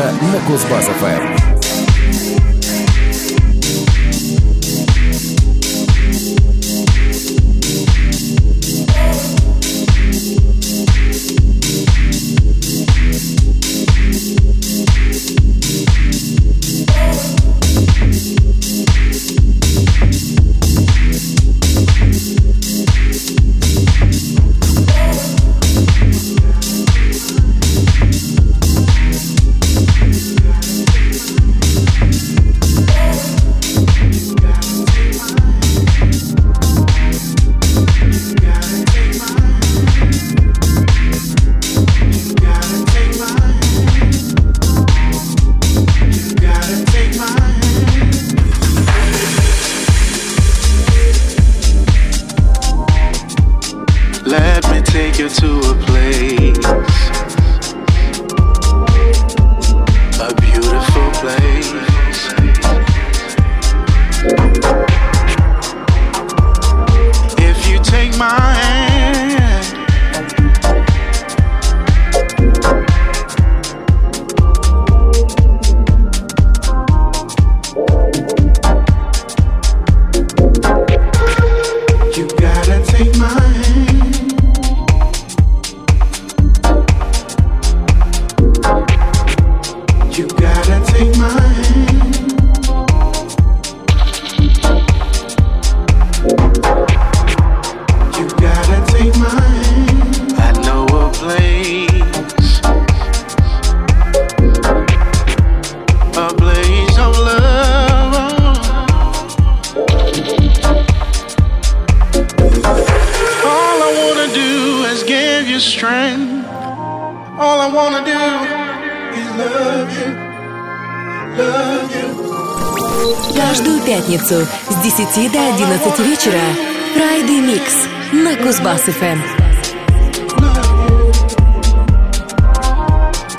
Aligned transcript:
На 0.00 0.40
Кузбасс-ФМ. 0.48 1.13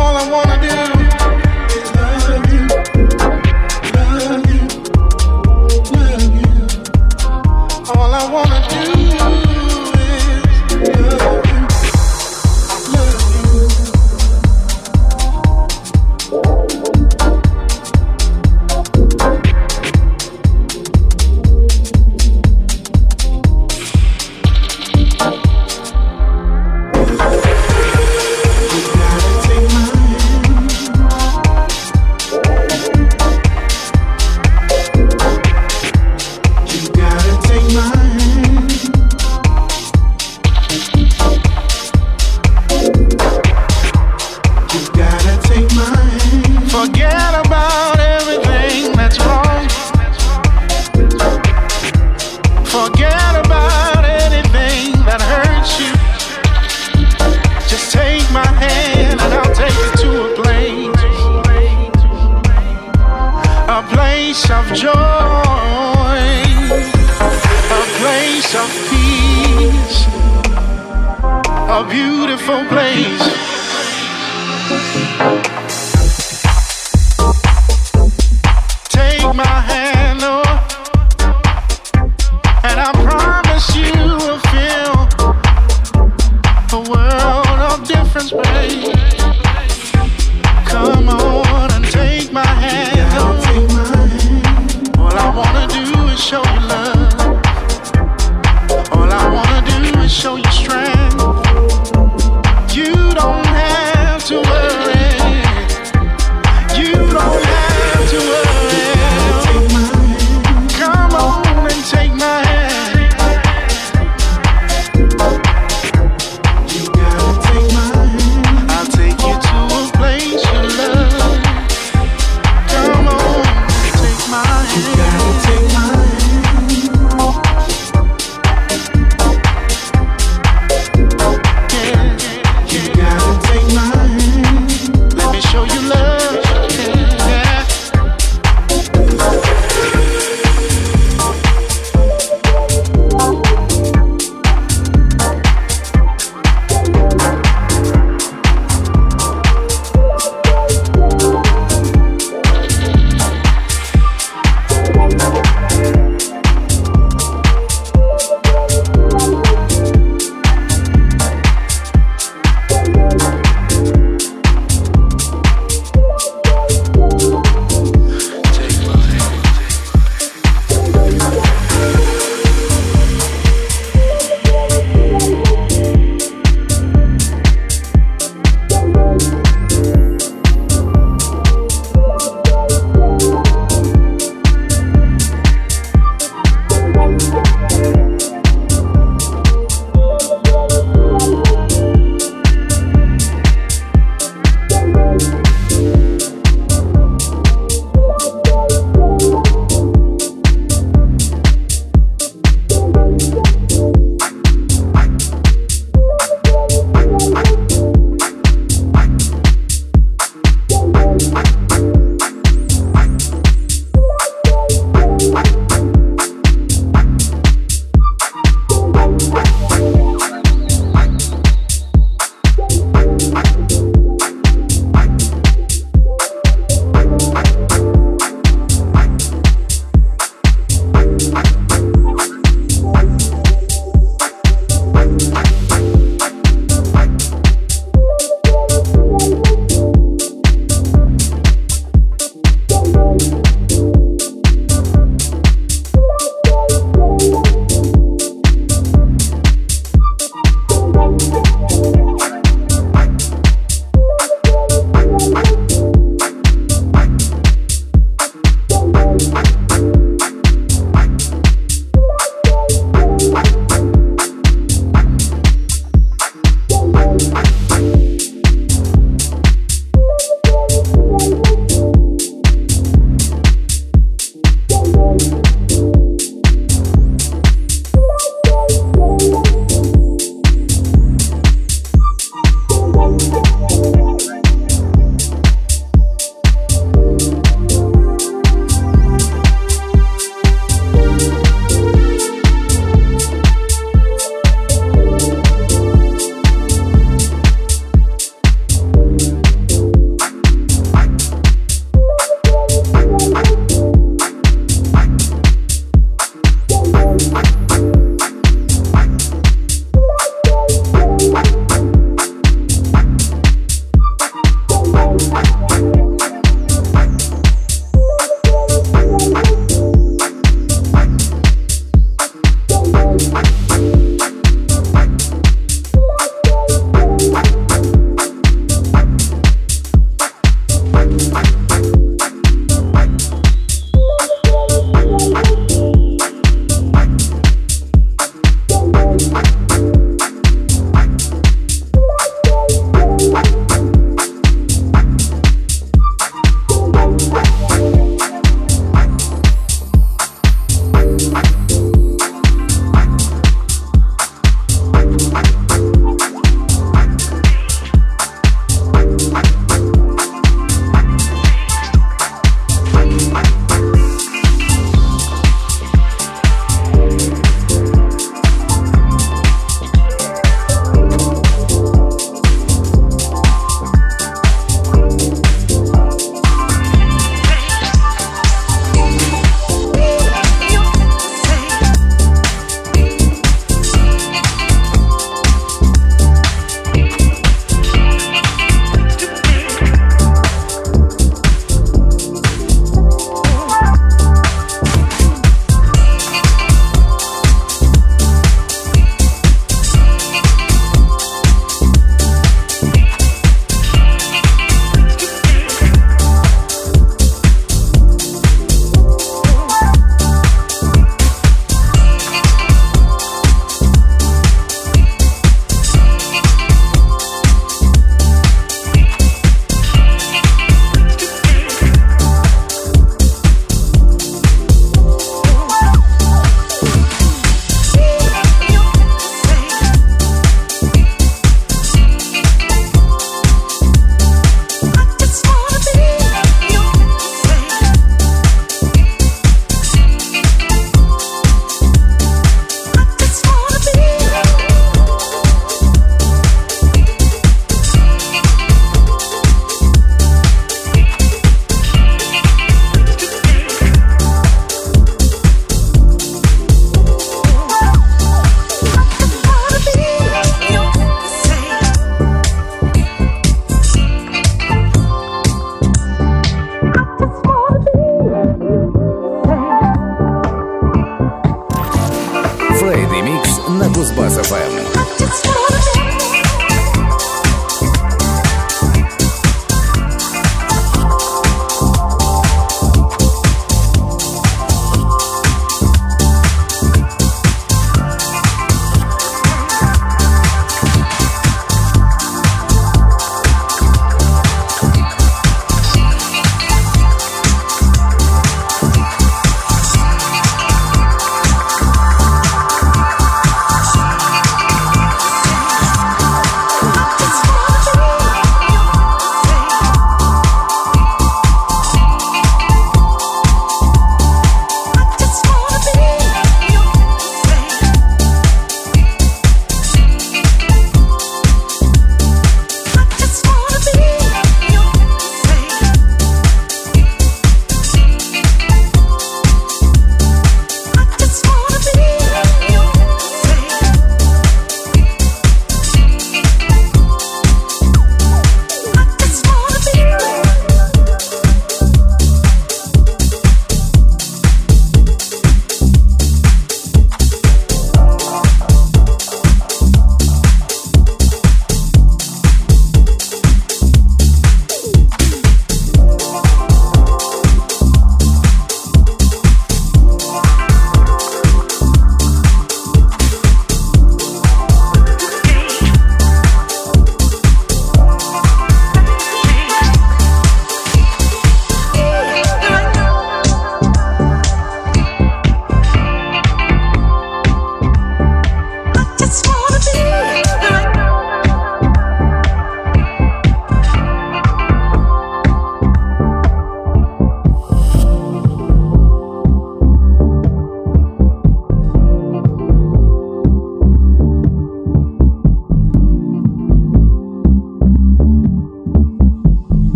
all 0.00 0.16
I 0.16 0.30
wanna 0.30 0.56
do. 0.60 0.89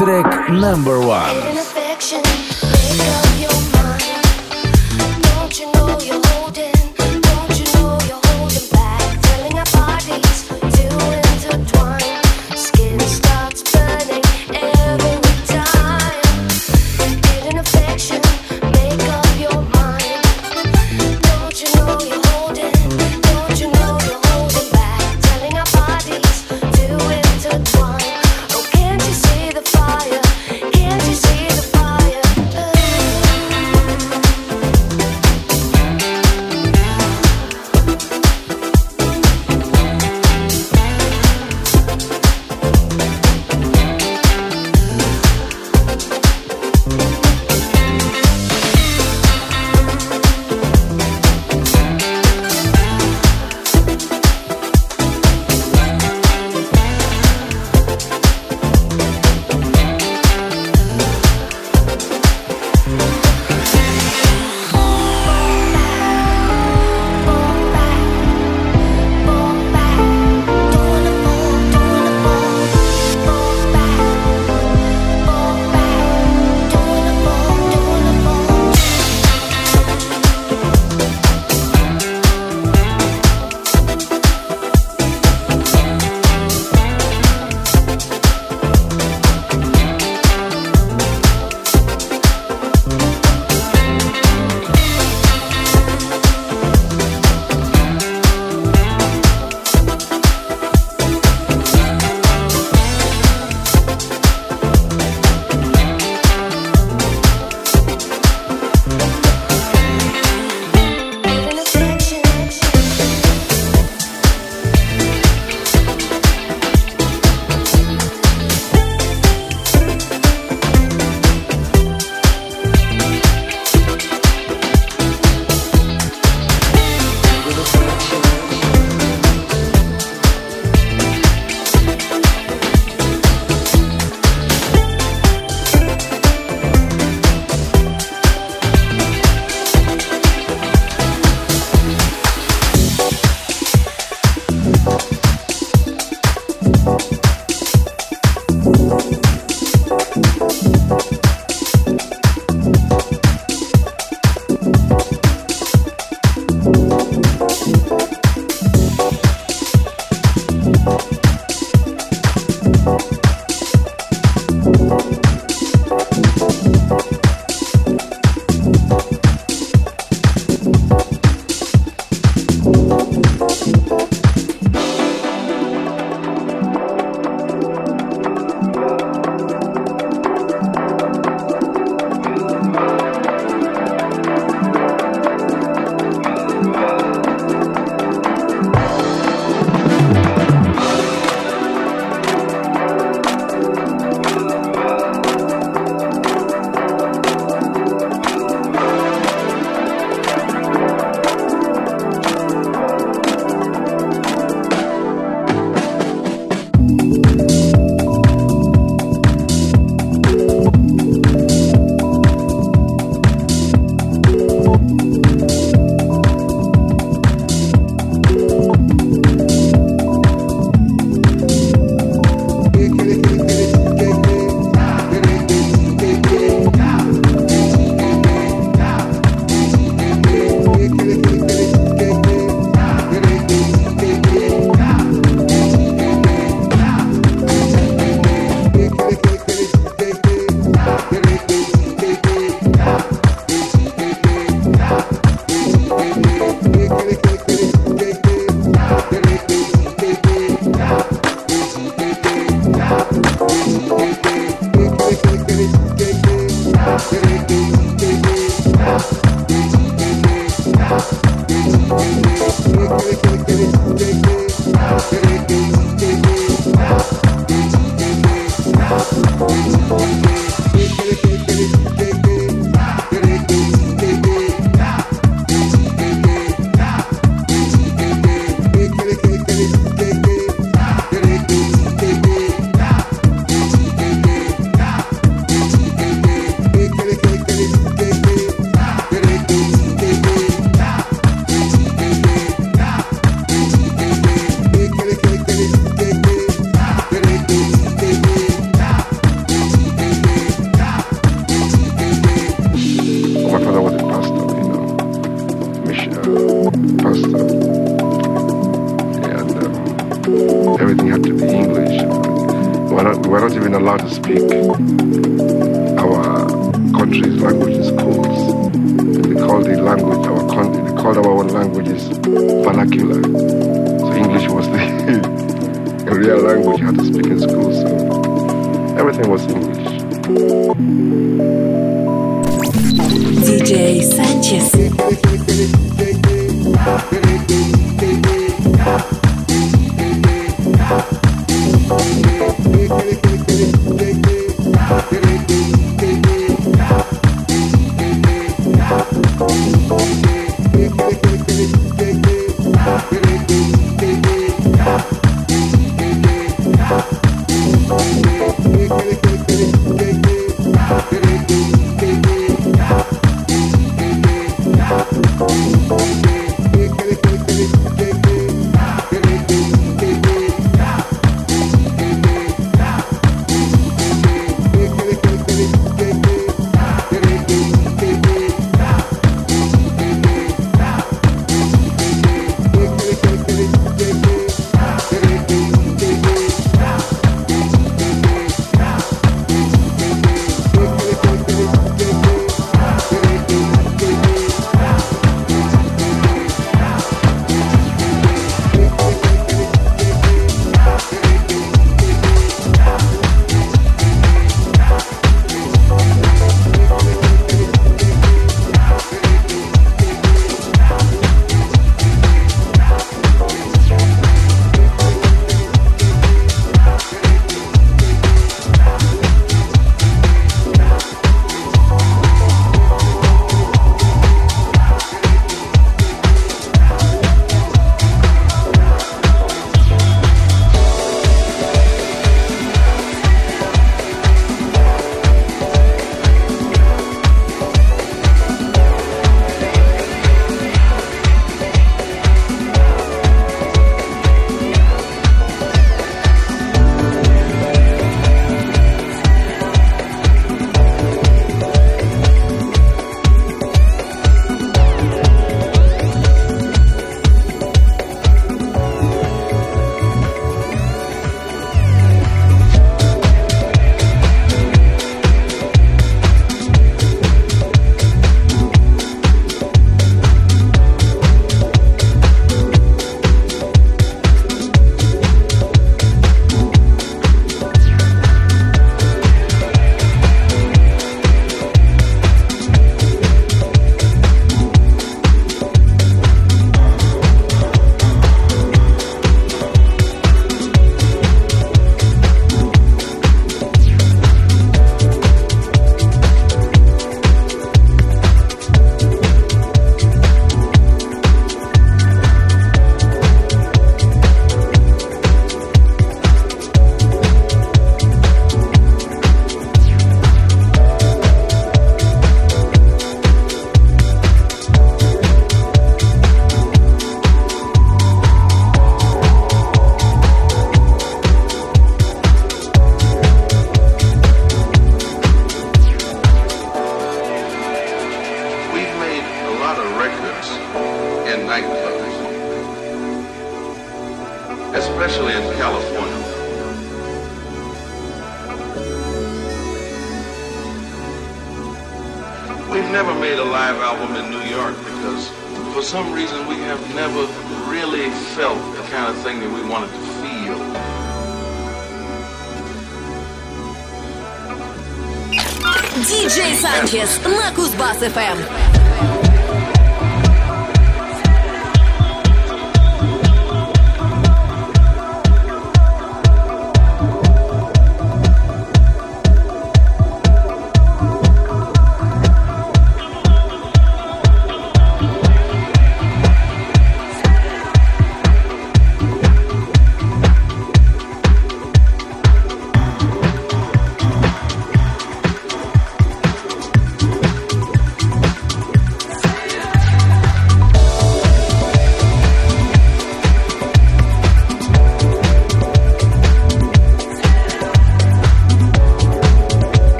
Track 0.00 0.48
number 0.48 0.98
one. 0.98 1.69